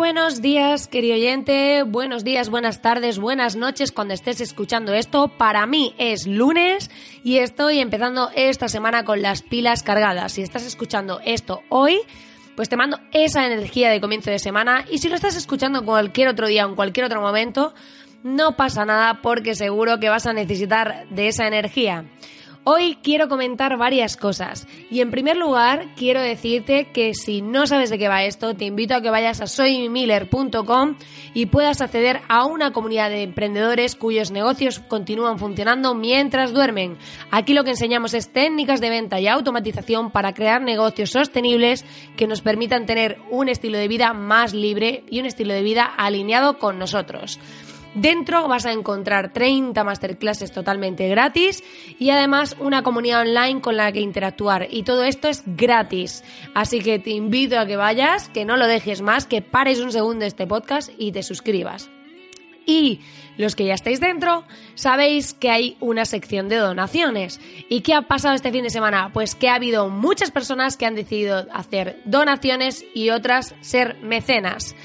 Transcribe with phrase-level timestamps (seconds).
[0.00, 1.82] Buenos días, querido oyente.
[1.82, 5.28] Buenos días, buenas tardes, buenas noches cuando estés escuchando esto.
[5.28, 6.90] Para mí es lunes
[7.22, 10.32] y estoy empezando esta semana con las pilas cargadas.
[10.32, 12.00] Si estás escuchando esto hoy,
[12.56, 14.86] pues te mando esa energía de comienzo de semana.
[14.90, 17.74] Y si lo estás escuchando cualquier otro día o en cualquier otro momento,
[18.22, 22.06] no pasa nada porque seguro que vas a necesitar de esa energía.
[22.72, 27.90] Hoy quiero comentar varias cosas y en primer lugar quiero decirte que si no sabes
[27.90, 30.94] de qué va esto, te invito a que vayas a soymiller.com
[31.34, 36.96] y puedas acceder a una comunidad de emprendedores cuyos negocios continúan funcionando mientras duermen.
[37.32, 41.84] Aquí lo que enseñamos es técnicas de venta y automatización para crear negocios sostenibles
[42.16, 45.86] que nos permitan tener un estilo de vida más libre y un estilo de vida
[45.96, 47.40] alineado con nosotros.
[47.94, 51.64] Dentro vas a encontrar 30 masterclasses totalmente gratis
[51.98, 54.68] y además una comunidad online con la que interactuar.
[54.70, 56.22] Y todo esto es gratis.
[56.54, 59.90] Así que te invito a que vayas, que no lo dejes más, que pares un
[59.90, 61.90] segundo este podcast y te suscribas.
[62.64, 63.00] Y
[63.36, 64.44] los que ya estáis dentro,
[64.74, 67.40] sabéis que hay una sección de donaciones.
[67.68, 69.10] ¿Y qué ha pasado este fin de semana?
[69.12, 74.76] Pues que ha habido muchas personas que han decidido hacer donaciones y otras ser mecenas.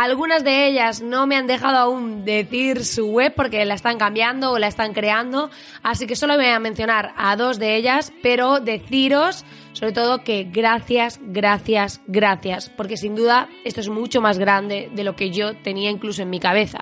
[0.00, 4.50] Algunas de ellas no me han dejado aún decir su web porque la están cambiando
[4.50, 5.50] o la están creando,
[5.82, 9.44] así que solo voy a mencionar a dos de ellas, pero deciros
[9.80, 15.04] sobre todo que gracias, gracias, gracias, porque sin duda esto es mucho más grande de
[15.04, 16.80] lo que yo tenía incluso en mi cabeza.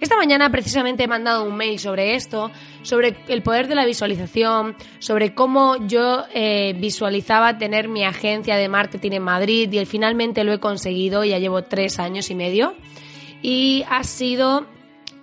[0.00, 2.50] Esta mañana precisamente he mandado un mail sobre esto,
[2.82, 8.68] sobre el poder de la visualización, sobre cómo yo eh, visualizaba tener mi agencia de
[8.68, 12.74] marketing en Madrid y finalmente lo he conseguido, ya llevo tres años y medio.
[13.40, 14.66] Y ha sido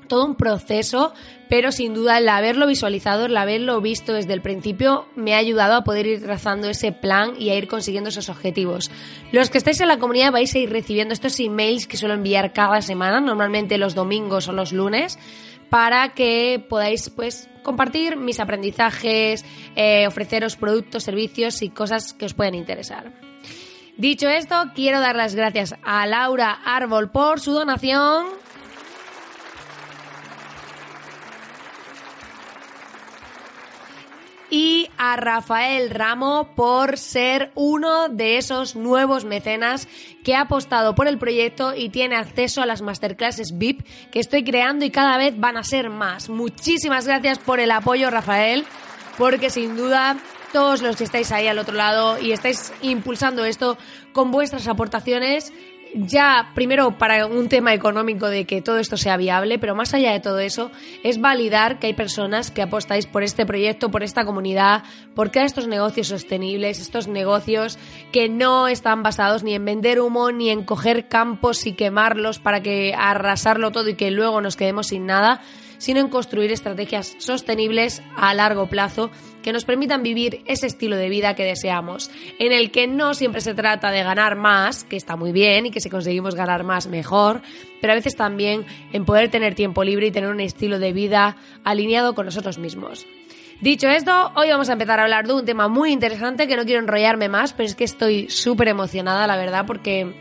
[0.08, 1.14] todo un proceso,
[1.50, 5.74] pero sin duda el haberlo visualizado, el haberlo visto desde el principio, me ha ayudado
[5.74, 8.92] a poder ir trazando ese plan y a ir consiguiendo esos objetivos.
[9.32, 12.54] Los que estáis en la comunidad vais a ir recibiendo estos emails que suelo enviar
[12.54, 15.18] cada semana, normalmente los domingos o los lunes,
[15.70, 19.44] para que podáis pues compartir mis aprendizajes,
[19.76, 23.12] eh, ofreceros productos, servicios y cosas que os puedan interesar.
[23.98, 28.28] Dicho esto, quiero dar las gracias a Laura Árbol por su donación.
[34.50, 39.88] Y a Rafael Ramo por ser uno de esos nuevos mecenas
[40.24, 44.44] que ha apostado por el proyecto y tiene acceso a las masterclasses VIP que estoy
[44.44, 46.30] creando y cada vez van a ser más.
[46.30, 48.66] Muchísimas gracias por el apoyo, Rafael,
[49.18, 50.18] porque sin duda
[50.52, 53.78] todos los que estáis ahí al otro lado y estáis impulsando esto
[54.14, 55.54] con vuestras aportaciones
[55.94, 60.12] ya primero para un tema económico de que todo esto sea viable, pero más allá
[60.12, 60.72] de todo eso,
[61.04, 64.84] es validar que hay personas que apostáis por este proyecto, por esta comunidad,
[65.16, 67.78] por crear estos negocios sostenibles, estos negocios
[68.12, 72.62] que no están basados ni en vender humo, ni en coger campos y quemarlos para
[72.62, 75.42] que arrasarlo todo y que luego nos quedemos sin nada,
[75.80, 79.10] sino en construir estrategias sostenibles a largo plazo
[79.42, 83.42] que nos permitan vivir ese estilo de vida que deseamos, en el que no siempre
[83.42, 86.88] se trata de ganar más, que está muy bien y que si conseguimos ganar más
[86.88, 87.42] mejor,
[87.82, 91.38] pero a veces también en poder tener tiempo libre y tener un estilo de vida
[91.64, 93.08] alineado con nosotros mismos.
[93.62, 96.64] Dicho esto, hoy vamos a empezar a hablar de un tema muy interesante que no
[96.64, 100.14] quiero enrollarme más, pero es que estoy súper emocionada, la verdad, porque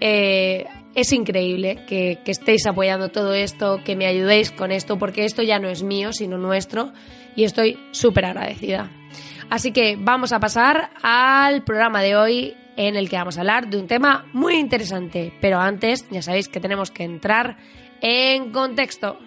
[0.00, 0.64] eh,
[1.00, 5.60] es increíble que, estéis apoyando todo esto, que me ayudéis con esto, porque esto ya
[5.60, 6.92] no es mío, sino nuestro,
[7.36, 8.90] y estoy súper agradecida.
[9.48, 13.68] Así que vamos a pasar al programa de hoy en el que vamos a hablar
[13.68, 17.56] de un tema muy interesante, pero antes ya sabéis que tenemos que entrar
[18.00, 19.18] en contexto.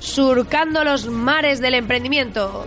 [0.00, 2.66] Surcando los mares del emprendimiento.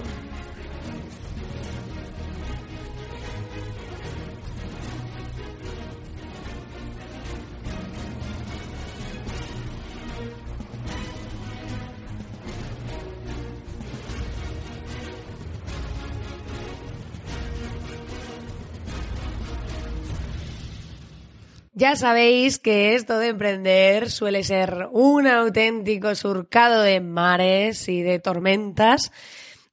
[21.85, 28.17] Ya sabéis que esto de emprender suele ser un auténtico surcado de mares y de
[28.17, 29.11] tormentas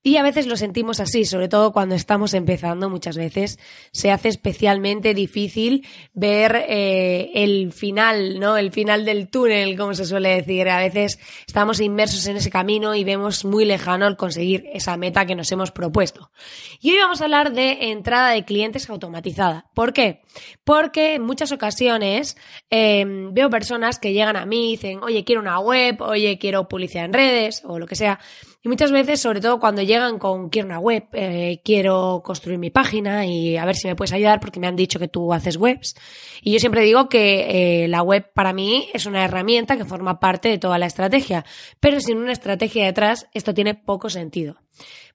[0.04, 3.60] y a veces lo sentimos así, sobre todo cuando estamos empezando, muchas veces
[3.92, 8.56] se hace especialmente difícil ver eh, el final, ¿no?
[8.56, 10.68] El final del túnel, como se suele decir.
[10.68, 15.24] A veces estamos inmersos en ese camino y vemos muy lejano el conseguir esa meta
[15.24, 16.32] que nos hemos propuesto.
[16.80, 19.70] Y hoy vamos a hablar de entrada de clientes automatizada.
[19.72, 20.22] ¿Por qué?
[20.64, 22.36] Porque en muchas ocasiones
[22.70, 26.66] em, veo personas que llegan a mí y dicen, oye, quiero una web, oye, quiero
[26.66, 28.18] publicidad en redes o lo que sea.
[28.64, 32.70] Y muchas veces, sobre todo cuando llegan con quiero una web, eh, quiero construir mi
[32.70, 35.56] página y a ver si me puedes ayudar porque me han dicho que tú haces
[35.56, 35.96] webs.
[36.42, 40.20] Y yo siempre digo que eh, la web para mí es una herramienta que forma
[40.20, 41.44] parte de toda la estrategia,
[41.80, 44.58] pero sin una estrategia detrás esto tiene poco sentido.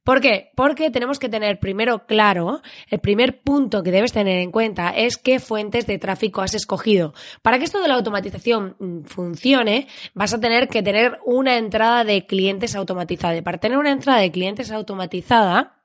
[0.08, 0.52] ¿Por qué?
[0.56, 5.18] Porque tenemos que tener primero claro, el primer punto que debes tener en cuenta es
[5.18, 7.14] qué fuentes de tráfico has escogido.
[7.42, 12.06] Para que esto de la automatización mm, funcione, vas a tener que tener una entrada
[12.06, 13.36] de clientes automatizada.
[13.36, 15.82] Y para tener una entrada de clientes automatizada,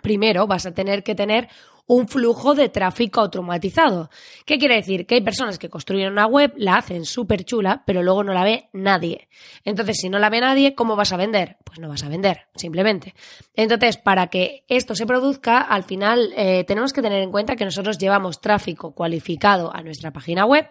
[0.00, 1.50] primero vas a tener que tener
[1.86, 4.10] un flujo de tráfico automatizado.
[4.44, 5.06] ¿Qué quiere decir?
[5.06, 8.44] Que hay personas que construyen una web, la hacen súper chula, pero luego no la
[8.44, 9.28] ve nadie.
[9.64, 11.56] Entonces, si no la ve nadie, ¿cómo vas a vender?
[11.64, 13.14] Pues no vas a vender, simplemente.
[13.54, 17.64] Entonces, para que esto se produzca, al final eh, tenemos que tener en cuenta que
[17.64, 20.68] nosotros llevamos tráfico cualificado a nuestra página web.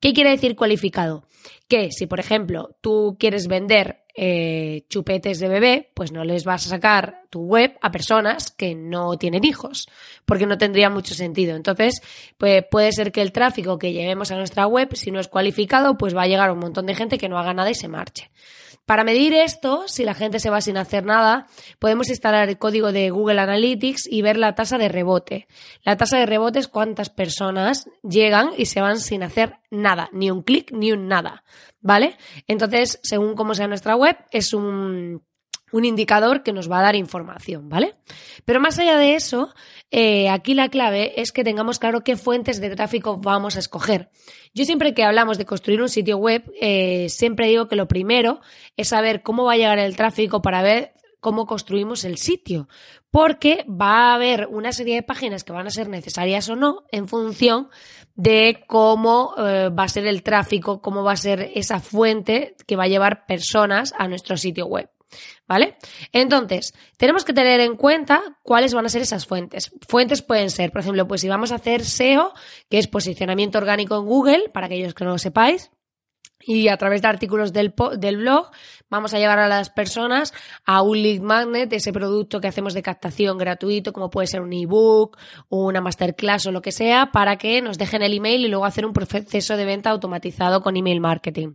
[0.00, 1.24] ¿Qué quiere decir cualificado?
[1.68, 6.66] Que si, por ejemplo, tú quieres vender eh, chupetes de bebé, pues no les vas
[6.66, 9.88] a sacar tu web a personas que no tienen hijos,
[10.24, 11.54] porque no tendría mucho sentido.
[11.54, 12.00] Entonces,
[12.36, 15.96] pues puede ser que el tráfico que llevemos a nuestra web, si no es cualificado,
[15.96, 18.30] pues va a llegar un montón de gente que no haga nada y se marche.
[18.88, 21.46] Para medir esto, si la gente se va sin hacer nada,
[21.78, 25.46] podemos instalar el código de Google Analytics y ver la tasa de rebote.
[25.82, 30.30] La tasa de rebote es cuántas personas llegan y se van sin hacer nada, ni
[30.30, 31.44] un clic ni un nada,
[31.82, 32.16] ¿vale?
[32.46, 35.22] Entonces, según cómo sea nuestra web, es un
[35.72, 37.94] un indicador que nos va a dar información, ¿vale?
[38.44, 39.54] Pero más allá de eso,
[39.90, 44.10] eh, aquí la clave es que tengamos claro qué fuentes de tráfico vamos a escoger.
[44.54, 48.40] Yo siempre que hablamos de construir un sitio web, eh, siempre digo que lo primero
[48.76, 52.68] es saber cómo va a llegar el tráfico para ver cómo construimos el sitio,
[53.10, 56.84] porque va a haber una serie de páginas que van a ser necesarias o no
[56.92, 57.68] en función
[58.14, 62.76] de cómo eh, va a ser el tráfico, cómo va a ser esa fuente que
[62.76, 64.90] va a llevar personas a nuestro sitio web.
[65.48, 65.76] ¿Vale?
[66.12, 69.72] Entonces, tenemos que tener en cuenta cuáles van a ser esas fuentes.
[69.88, 72.34] Fuentes pueden ser, por ejemplo, pues si vamos a hacer SEO,
[72.68, 75.70] que es posicionamiento orgánico en Google, para aquellos que no lo sepáis,
[76.40, 78.50] y a través de artículos del, del, blog
[78.88, 80.32] vamos a llevar a las personas
[80.64, 84.52] a un lead magnet, ese producto que hacemos de captación gratuito, como puede ser un
[84.52, 85.18] ebook,
[85.48, 88.86] una masterclass o lo que sea, para que nos dejen el email y luego hacer
[88.86, 91.54] un proceso de venta automatizado con email marketing.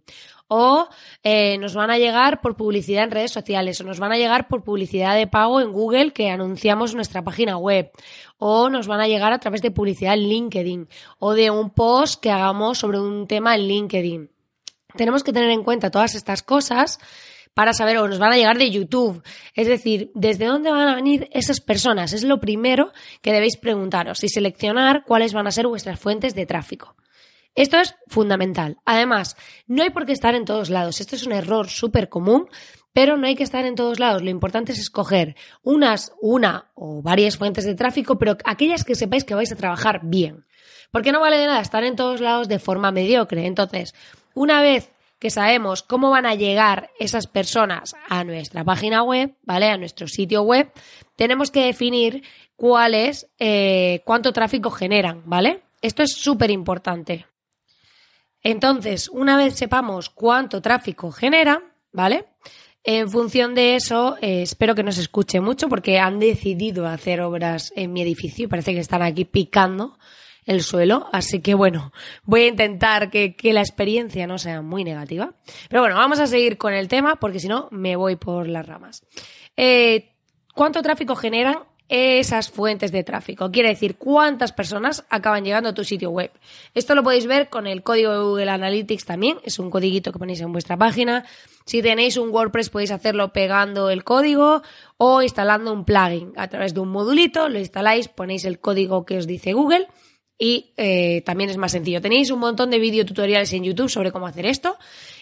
[0.56, 0.88] O
[1.24, 4.48] eh, nos van a llegar por publicidad en redes sociales, o nos van a llegar
[4.48, 7.90] por publicidad de pago en Google que anunciamos nuestra página web,
[8.38, 12.22] o nos van a llegar a través de publicidad en LinkedIn, o de un post
[12.22, 14.30] que hagamos sobre un tema en LinkedIn.
[14.96, 17.00] Tenemos que tener en cuenta todas estas cosas
[17.56, 19.24] para saber o nos van a llegar de YouTube.
[19.56, 22.14] Es decir, ¿desde dónde van a venir esas personas?
[22.14, 22.92] Es lo primero
[23.24, 26.96] que debéis preguntaros y seleccionar cuáles van a ser vuestras fuentes de tráfico.
[27.56, 28.78] Esto es fundamental.
[28.86, 31.00] Además, no hay por qué estar en todos lados.
[31.00, 32.48] Esto es un error súper común,
[32.94, 34.24] pero no hay que estar en todos lados.
[34.24, 39.24] Lo importante es escoger unas, una o varias fuentes de tráfico, pero aquellas que sepáis
[39.24, 40.46] que vais a trabajar bien.
[40.92, 43.46] Porque no vale de nada estar en todos lados de forma mediocre.
[43.46, 43.94] Entonces,
[44.34, 49.70] una vez que sabemos cómo van a llegar esas personas a nuestra página web, ¿vale?
[49.70, 50.72] A nuestro sitio web,
[51.16, 52.24] tenemos que definir
[52.56, 55.64] cuál es, eh, cuánto tráfico generan, ¿vale?
[55.82, 57.26] Esto es súper importante.
[58.44, 62.26] Entonces, una vez sepamos cuánto tráfico genera, ¿vale?
[62.84, 67.72] En función de eso, eh, espero que nos escuche mucho porque han decidido hacer obras
[67.78, 69.98] en mi edificio parece que están aquí picando
[70.46, 71.08] el suelo.
[71.14, 75.34] Así que bueno, voy a intentar que, la experiencia no sea muy negativa.
[75.70, 78.66] Pero bueno, vamos a seguir con el tema porque si no me voy por las
[78.66, 79.06] ramas.
[79.56, 80.10] Eh,
[80.54, 81.60] ¿Cuánto tráfico generan
[81.90, 83.52] esas fuentes de tráfico.
[83.52, 86.32] Quiere decir cuántas personas acaban llegando a tu sitio web.
[86.74, 89.38] Esto lo podéis ver con el código de Google Analytics también.
[89.44, 91.26] Es un codiguito que ponéis en vuestra página.
[91.66, 94.64] Si tenéis un WordPress podéis hacerlo pegando el código
[94.98, 96.34] o instalando un plugin.
[96.36, 99.88] A través de un modulito lo instaláis, ponéis el código que os dice Google
[100.38, 102.02] y eh, también es más sencillo.
[102.02, 104.78] Tenéis un montón de videotutoriales en YouTube sobre cómo hacer esto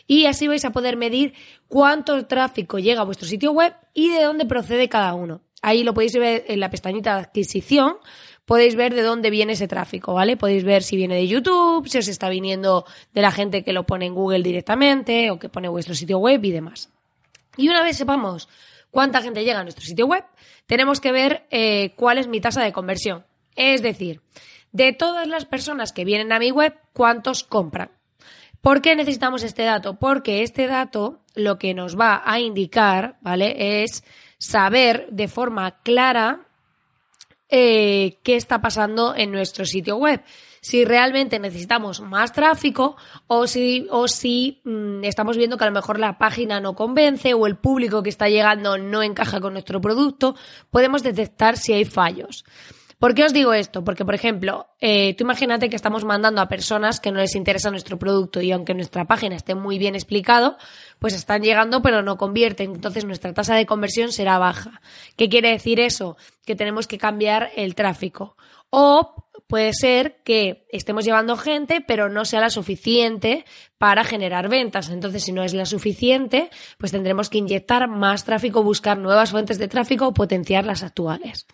[0.08, 1.34] y así vais a poder medir
[1.68, 5.41] cuánto tráfico llega a vuestro sitio web y de dónde procede cada uno.
[5.62, 7.98] Ahí lo podéis ver en la pestañita de adquisición,
[8.46, 10.38] podéis ver de dónde viene ese tráfico, ¿vale?
[10.38, 13.86] Podéis ver si viene de YouTube, si os está viniendo de la gente que lo
[13.86, 16.89] pone en Google directamente o que pone vuestro sitio web y demás.
[17.58, 18.50] Y una vez sepamos
[18.89, 20.24] cuánta gente llega a nuestro sitio web,
[20.65, 23.25] tenemos que ver eh, cuál es mi tasa de conversión.
[23.56, 24.22] Es decir,
[24.72, 27.91] de todas las personas que vienen a mi web, ¿cuántos compran?
[28.62, 29.98] ¿Por qué necesitamos este dato?
[29.98, 33.84] Porque este dato lo que nos va a indicar, ¿vale?
[33.84, 34.03] Es
[34.41, 36.48] saber de forma clara
[37.48, 40.24] eh, qué está pasando en nuestro sitio web.
[40.62, 42.95] Si realmente necesitamos más tráfico
[43.27, 47.36] o si, o si mm, estamos viendo que a lo mejor la página no convence
[47.36, 50.36] o el público que está llegando no encaja con nuestro producto,
[50.71, 52.43] podemos detectar si hay fallos.
[53.01, 53.84] ¿Por qué os digo esto?
[53.84, 57.72] Porque, por ejemplo, eh, tú imagínate que estamos mandando a personas que no les interesa
[57.72, 60.55] nuestro producto y aunque nuestra página esté muy bien explicado,
[61.00, 62.75] pues están llegando pero no convierten.
[62.75, 64.81] Entonces nuestra tasa de conversión será baja.
[65.17, 66.15] ¿Qué quiere decir eso?
[66.46, 68.38] Que tenemos que cambiar el tráfico.
[68.70, 73.46] O puede ser que estemos llevando gente, pero no sea la suficiente
[73.79, 74.91] para generar ventas.
[74.91, 79.58] Entonces, si no es la suficiente, pues tendremos que inyectar más tráfico, buscar nuevas fuentes
[79.58, 81.48] de tráfico o potenciar las actuales.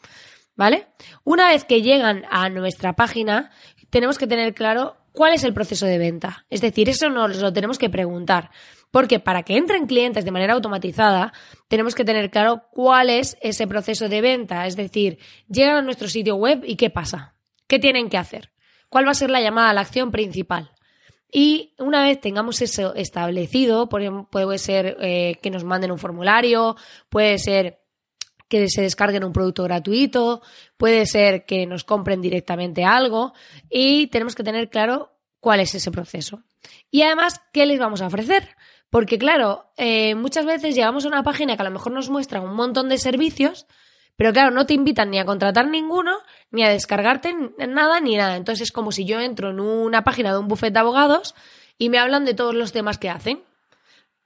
[0.57, 0.87] ¿Vale?
[1.23, 3.51] Una vez que llegan a nuestra página,
[3.89, 6.45] tenemos que tener claro cuál es el proceso de venta.
[6.49, 8.49] Es decir, eso nos lo tenemos que preguntar.
[8.91, 11.33] Porque para que entren clientes de manera automatizada,
[11.67, 14.65] tenemos que tener claro cuál es ese proceso de venta.
[14.65, 17.35] Es decir, llegan a nuestro sitio web y qué pasa.
[17.67, 18.51] ¿Qué tienen que hacer?
[18.89, 20.71] ¿Cuál va a ser la llamada a la acción principal?
[21.29, 26.77] Y una vez tengamos eso establecido, puede ser eh, que nos manden un formulario,
[27.09, 27.81] puede ser
[28.47, 30.41] que se descarguen un producto gratuito,
[30.77, 33.33] puede ser que nos compren directamente algo
[33.69, 36.43] y tenemos que tener claro cuál es ese proceso.
[36.89, 38.55] Y además, ¿qué les vamos a ofrecer?
[38.89, 42.41] Porque claro, eh, muchas veces llegamos a una página que a lo mejor nos muestra
[42.41, 43.67] un montón de servicios,
[44.15, 46.17] pero claro, no te invitan ni a contratar ninguno,
[46.51, 47.35] ni a descargarte
[47.67, 48.35] nada, ni nada.
[48.35, 51.35] Entonces es como si yo entro en una página de un buffet de abogados
[51.77, 53.43] y me hablan de todos los temas que hacen.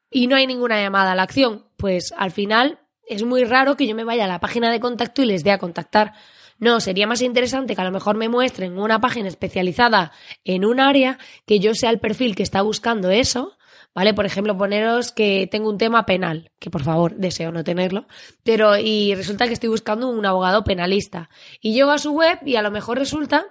[0.10, 1.66] Y no hay ninguna llamada a la acción.
[1.78, 5.22] Pues al final es muy raro que yo me vaya a la página de contacto
[5.22, 6.14] y les dé a contactar.
[6.60, 10.12] No, sería más interesante que a lo mejor me muestren una página especializada
[10.46, 13.58] en un área, que yo sea el perfil que está buscando eso,
[13.96, 14.14] ¿vale?
[14.14, 18.08] Por ejemplo, poneros que tengo un tema penal, que por favor deseo no tenerlo,
[18.44, 21.30] pero y resulta que estoy buscando un abogado penalista.
[21.62, 23.46] Y llego a su web y a lo mejor resulta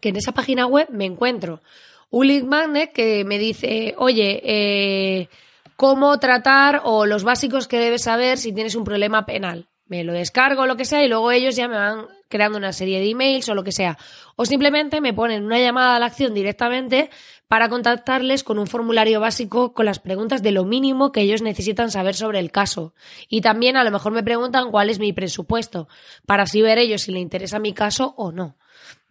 [0.00, 1.62] que en esa página web me encuentro
[2.10, 5.28] un lead magnet que me dice, oye, eh,
[5.76, 9.68] cómo tratar o los básicos que debes saber si tienes un problema penal.
[9.86, 13.00] Me lo descargo lo que sea y luego ellos ya me van creando una serie
[13.00, 13.98] de emails o lo que sea.
[14.34, 17.10] O simplemente me ponen una llamada a la acción directamente
[17.48, 21.90] para contactarles con un formulario básico con las preguntas de lo mínimo que ellos necesitan
[21.90, 22.94] saber sobre el caso.
[23.28, 25.86] Y también a lo mejor me preguntan cuál es mi presupuesto,
[26.26, 28.56] para así ver ellos si le interesa mi caso o no.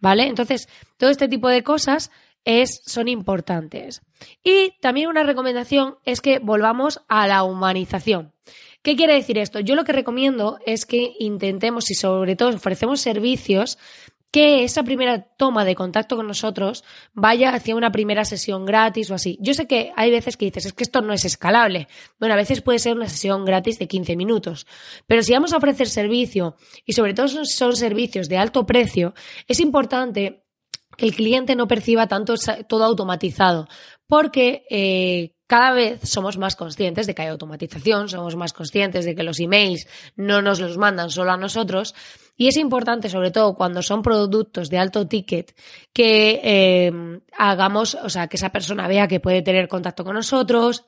[0.00, 0.26] ¿Vale?
[0.26, 0.68] Entonces,
[0.98, 2.10] todo este tipo de cosas
[2.44, 4.02] es, son importantes.
[4.42, 8.32] Y también una recomendación es que volvamos a la humanización.
[8.82, 9.60] ¿Qué quiere decir esto?
[9.60, 13.78] Yo lo que recomiendo es que intentemos y sobre todo ofrecemos servicios
[14.34, 16.82] que esa primera toma de contacto con nosotros
[17.12, 19.38] vaya hacia una primera sesión gratis o así.
[19.40, 21.86] Yo sé que hay veces que dices, es que esto no es escalable.
[22.18, 24.66] Bueno, a veces puede ser una sesión gratis de 15 minutos.
[25.06, 29.14] Pero si vamos a ofrecer servicio y sobre todo son servicios de alto precio,
[29.46, 30.43] es importante
[30.96, 32.34] que el cliente no perciba tanto
[32.68, 33.68] todo automatizado,
[34.06, 39.14] porque eh, cada vez somos más conscientes de que hay automatización, somos más conscientes de
[39.14, 39.86] que los emails
[40.16, 41.94] no nos los mandan solo a nosotros
[42.36, 45.54] y es importante, sobre todo cuando son productos de alto ticket,
[45.92, 46.92] que eh,
[47.36, 50.84] hagamos, o sea, que esa persona vea que puede tener contacto con nosotros,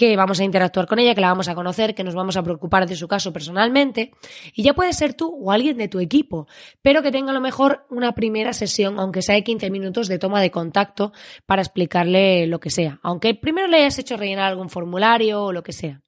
[0.00, 2.42] que vamos a interactuar con ella, que la vamos a conocer, que nos vamos a
[2.42, 4.12] preocupar de su caso personalmente.
[4.54, 6.48] Y ya puede ser tú o alguien de tu equipo,
[6.80, 10.18] pero que tenga a lo mejor una primera sesión, aunque sea de 15 minutos de
[10.18, 11.12] toma de contacto
[11.44, 12.98] para explicarle lo que sea.
[13.02, 16.00] Aunque primero le hayas hecho rellenar algún formulario o lo que sea.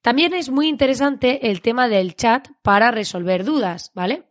[0.00, 4.28] También es muy interesante el tema del chat para resolver dudas, ¿vale?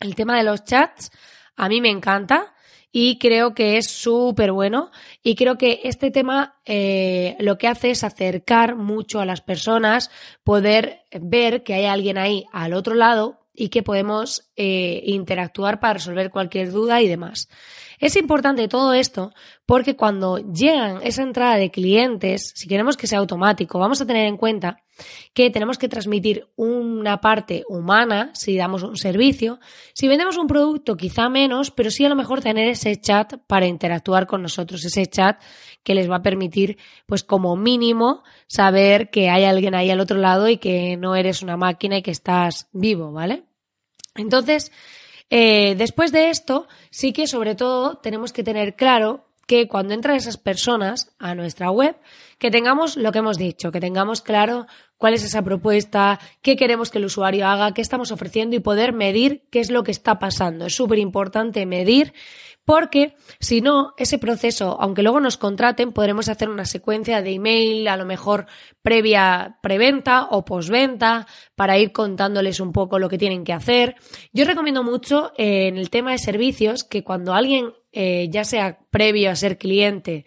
[0.00, 1.10] El tema de los chats
[1.56, 2.53] a mí me encanta
[2.96, 7.90] y creo que es súper bueno y creo que este tema eh, lo que hace
[7.90, 10.12] es acercar mucho a las personas,
[10.44, 15.94] poder ver que hay alguien ahí al otro lado y que podemos eh, interactuar para
[15.94, 17.48] resolver cualquier duda y demás.
[17.98, 19.32] Es importante todo esto
[19.66, 24.26] porque cuando llegan esa entrada de clientes, si queremos que sea automático, vamos a tener
[24.26, 24.82] en cuenta
[25.32, 29.58] que tenemos que transmitir una parte humana si damos un servicio.
[29.92, 33.66] Si vendemos un producto, quizá menos, pero sí a lo mejor tener ese chat para
[33.66, 35.40] interactuar con nosotros, ese chat
[35.82, 40.18] que les va a permitir, pues como mínimo, saber que hay alguien ahí al otro
[40.18, 43.44] lado y que no eres una máquina y que estás vivo, ¿vale?
[44.14, 44.70] Entonces,
[45.30, 50.16] eh, después de esto, sí que sobre todo tenemos que tener claro que cuando entran
[50.16, 51.96] esas personas a nuestra web,
[52.38, 54.66] que tengamos lo que hemos dicho, que tengamos claro
[55.04, 58.94] cuál es esa propuesta, qué queremos que el usuario haga, qué estamos ofreciendo y poder
[58.94, 60.64] medir qué es lo que está pasando.
[60.64, 62.14] Es súper importante medir
[62.64, 67.86] porque si no, ese proceso, aunque luego nos contraten, podremos hacer una secuencia de email,
[67.88, 68.46] a lo mejor
[68.80, 73.96] previa preventa o postventa, para ir contándoles un poco lo que tienen que hacer.
[74.32, 78.78] Yo recomiendo mucho eh, en el tema de servicios que cuando alguien, eh, ya sea
[78.90, 80.24] previo a ser cliente,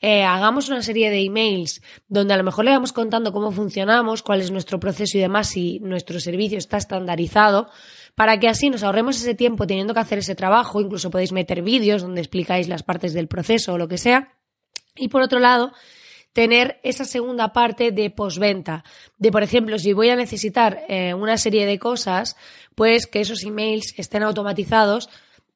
[0.00, 4.22] eh, hagamos una serie de emails donde a lo mejor le vamos contando cómo funcionamos,
[4.22, 7.68] cuál es nuestro proceso y demás, si nuestro servicio está estandarizado,
[8.14, 11.62] para que así nos ahorremos ese tiempo teniendo que hacer ese trabajo, incluso podéis meter
[11.62, 14.36] vídeos donde explicáis las partes del proceso o lo que sea.
[14.94, 15.72] Y por otro lado,
[16.32, 18.84] tener esa segunda parte de postventa.
[19.18, 22.36] De, por ejemplo, si voy a necesitar eh, una serie de cosas,
[22.74, 25.08] pues que esos emails estén automatizados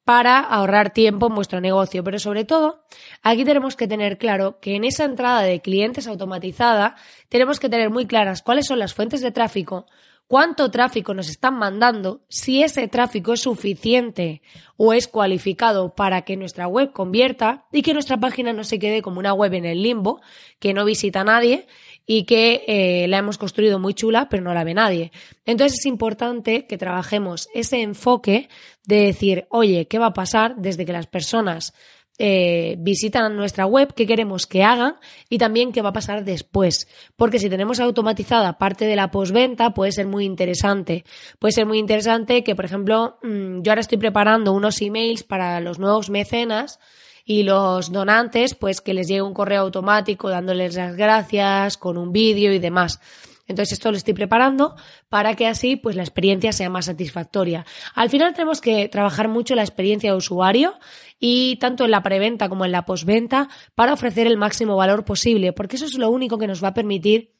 [0.05, 2.03] para ahorrar tiempo en vuestro negocio.
[2.03, 2.83] Pero sobre todo,
[3.21, 6.95] aquí tenemos que tener claro que en esa entrada de clientes automatizada
[7.29, 9.85] tenemos que tener muy claras cuáles son las fuentes de tráfico,
[10.33, 14.41] cuánto tráfico nos están mandando, si ese tráfico es suficiente
[14.77, 19.03] o es cualificado para que nuestra web convierta y que nuestra página no se quede
[19.03, 20.21] como una web en el limbo,
[20.57, 21.67] que no visita nadie
[22.07, 25.11] y que eh, la hemos construido muy chula pero no la ve nadie.
[25.45, 28.49] Entonces es importante que trabajemos ese enfoque
[28.87, 31.75] de decir, oye, ¿qué va a pasar desde que las personas
[32.19, 34.97] eh, visitan nuestra web, qué queremos que hagan
[35.29, 36.87] y también qué va a pasar después.
[37.15, 41.05] Porque si tenemos automatizada parte de la postventa, puede ser muy interesante.
[41.39, 45.59] Puede ser muy interesante que, por ejemplo, mm, yo ahora estoy preparando unos emails para
[45.59, 46.79] los nuevos mecenas
[47.25, 52.11] y los donantes, pues que les llegue un correo automático dándoles las gracias con un
[52.11, 52.99] vídeo y demás.
[53.45, 54.75] Entonces esto lo estoy preparando
[55.09, 57.65] para que así pues la experiencia sea más satisfactoria.
[57.93, 60.75] Al final tenemos que trabajar mucho la experiencia de usuario
[61.19, 65.53] y tanto en la preventa como en la postventa para ofrecer el máximo valor posible,
[65.53, 67.33] porque eso es lo único que nos va a permitir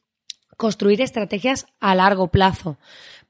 [0.56, 2.78] construir estrategias a largo plazo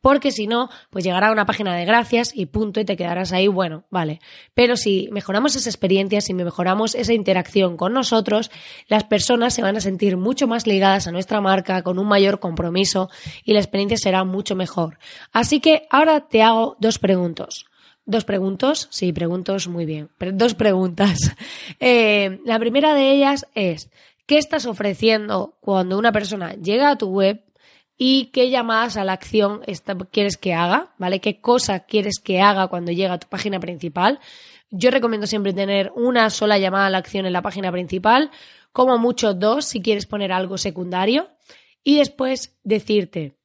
[0.05, 3.33] porque si no, pues llegará a una página de gracias y punto y te quedarás
[3.33, 4.21] ahí, bueno, vale.
[4.53, 8.51] Pero si mejoramos esa experiencia, si mejoramos esa interacción con nosotros,
[8.87, 12.39] las personas se van a sentir mucho más ligadas a nuestra marca, con un mayor
[12.39, 13.09] compromiso
[13.45, 14.99] y la experiencia será mucho mejor.
[15.33, 17.65] Así que ahora te hago dos preguntas.
[18.05, 20.11] Dos preguntas, sí, preguntos muy bien.
[20.35, 21.19] dos preguntas.
[21.81, 23.91] Eh, la primera de ellas es,
[24.27, 27.43] ¿qué estás ofreciendo cuando una persona llega a tu web
[27.97, 29.63] y qué llamadas a la acción
[30.11, 31.21] quieres que haga, ¿vale?
[31.21, 34.21] ¿Qué cosa quieres que haga cuando llega a tu página principal?
[34.71, 38.31] Yo recomiendo siempre tener una sola llamada a la acción en la página principal,
[38.73, 41.29] como mucho dos si quieres poner algo secundario,
[41.85, 43.37] y después decirte,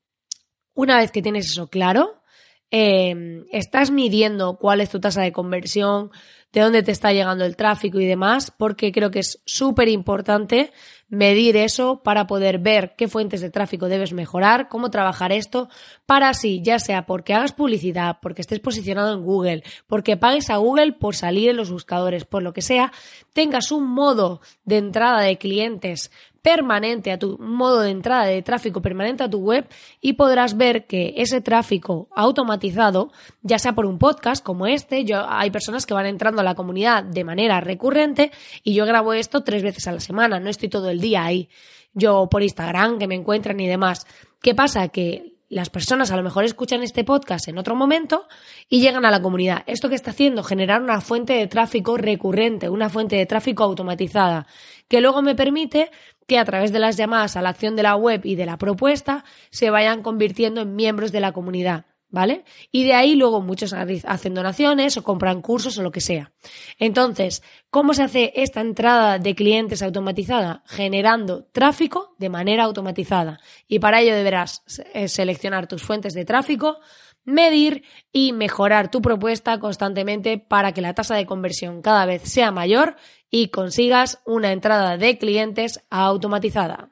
[0.74, 2.24] una vez que tienes eso claro,
[2.72, 6.12] eh, estás midiendo cuál es tu tasa de conversión,
[6.52, 10.72] de dónde te está llegando el tráfico y demás, porque creo que es súper importante
[11.10, 15.70] medir eso para poder ver qué fuentes de tráfico debes mejorar, cómo trabajar esto,
[16.06, 20.58] para así, ya sea porque hagas publicidad, porque estés posicionado en Google, porque pagues a
[20.58, 22.92] Google por salir en los buscadores, por lo que sea,
[23.34, 28.82] tengas un modo de entrada de clientes permanente a tu modo de entrada de tráfico
[28.82, 29.68] permanente a tu web
[30.02, 35.26] y podrás ver que ese tráfico automatizado, ya sea por un podcast como este, yo
[35.28, 38.32] hay personas que van entrando a la comunidad de manera recurrente
[38.64, 41.50] y yo grabo esto tres veces a la semana, no estoy todo el día ahí.
[41.94, 44.06] Yo por Instagram que me encuentran y demás.
[44.42, 44.88] ¿Qué pasa?
[44.90, 48.28] Que las personas a lo mejor escuchan este podcast en otro momento
[48.70, 49.64] y llegan a la comunidad.
[49.66, 50.44] ¿Esto que está haciendo?
[50.44, 54.46] Generar una fuente de tráfico recurrente, una fuente de tráfico automatizada,
[54.88, 55.90] que luego me permite
[56.28, 58.58] que a través de las llamadas a la acción de la web y de la
[58.58, 61.89] propuesta se vayan convirtiendo en miembros de la comunidad.
[62.12, 62.44] ¿Vale?
[62.72, 66.32] Y de ahí luego muchos hacen donaciones o compran cursos o lo que sea.
[66.80, 70.64] Entonces, ¿cómo se hace esta entrada de clientes automatizada?
[70.66, 73.40] Generando tráfico de manera automatizada.
[73.68, 76.80] Y para ello deberás eh, seleccionar tus fuentes de tráfico,
[77.26, 82.52] medir y mejorar tu propuesta constantemente para que la tasa de conversión cada vez sea
[82.52, 82.96] mayor
[83.30, 86.90] y consigas una entrada de clientes automatizada.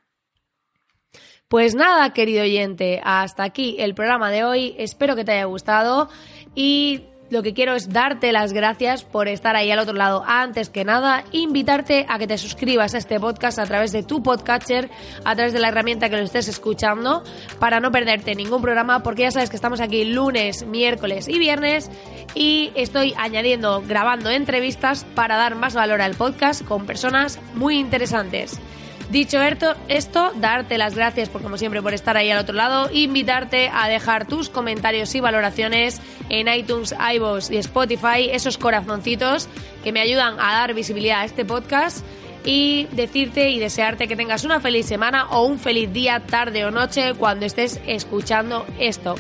[1.50, 4.76] Pues nada, querido oyente, hasta aquí el programa de hoy.
[4.78, 6.10] Espero que te haya gustado
[6.56, 10.26] y lo que quiero es darte las gracias por estar ahí al otro lado.
[10.28, 14.22] Antes que nada, invitarte a que te suscribas a este podcast a través de tu
[14.22, 14.90] podcatcher,
[15.24, 17.24] a través de la herramienta que lo estés escuchando,
[17.60, 21.90] para no perderte ningún programa, porque ya sabes que estamos aquí lunes, miércoles y viernes
[22.36, 28.60] y estoy añadiendo, grabando entrevistas para dar más valor al podcast con personas muy interesantes.
[29.10, 33.72] Dicho esto, darte las gracias por como siempre por estar ahí al otro lado, invitarte
[33.74, 39.48] a dejar tus comentarios y valoraciones en iTunes, iVoox y Spotify, esos corazoncitos
[39.82, 42.06] que me ayudan a dar visibilidad a este podcast
[42.44, 46.72] y decirte y desearte que tengas una feliz semana o un feliz día, tarde o
[46.72, 49.16] noche cuando estés escuchando esto.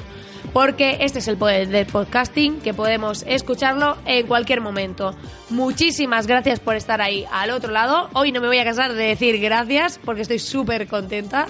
[0.54, 5.16] Porque este es el poder del podcasting, que podemos escucharlo en cualquier momento.
[5.50, 8.10] Muchísimas gracias por estar ahí al otro lado.
[8.14, 11.48] Hoy no me voy a cansar de decir gracias porque estoy súper contenta.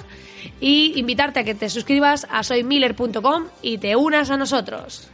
[0.60, 5.10] Y invitarte a que te suscribas a soymiller.com y te unas a nosotros.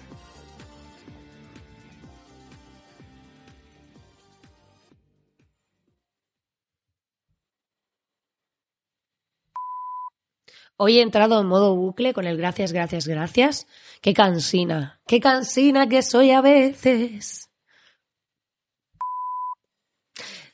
[10.76, 13.68] Hoy he entrado en modo bucle con el gracias, gracias, gracias.
[14.02, 17.50] Qué cansina, qué cansina que soy a veces.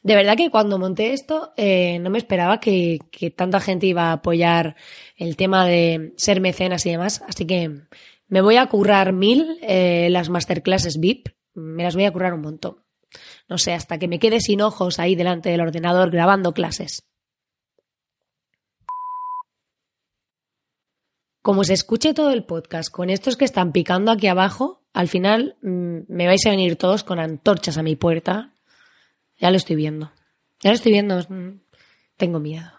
[0.01, 2.99] De verdad que cuando monté esto eh, no me esperaba que,
[3.36, 4.75] tanta gente iba a apoyar
[5.17, 7.82] el tema de ser mecenas y demás, así que
[8.27, 12.41] me voy a currar mil eh, las masterclasses VIP, me las voy a currar un
[12.41, 12.84] montón.
[13.49, 17.09] No sé, hasta que me quede sin ojos ahí delante del ordenador grabando clases.
[21.41, 25.58] Como se escuche todo el podcast con estos que están picando aquí abajo, al final
[25.62, 28.54] mm, me vais a venir todos con antorchas a mi puerta.
[29.38, 30.12] Ya lo estoy viendo.
[30.60, 31.17] Ya lo estoy viendo.
[31.30, 31.62] Mm,
[32.17, 32.78] tengo miedo.